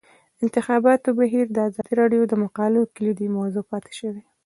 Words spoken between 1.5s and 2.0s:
د ازادي